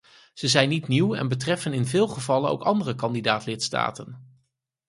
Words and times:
Ze 0.33 0.47
zijn 0.47 0.69
niet 0.69 0.87
nieuw 0.87 1.13
en 1.15 1.27
betreffen 1.27 1.73
in 1.73 1.85
veel 1.85 2.07
gevallen 2.07 2.49
ook 2.49 2.63
andere 2.63 2.95
kandidaat-lidstaten. 2.95 4.39